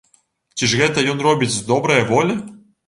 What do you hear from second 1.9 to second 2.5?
волі?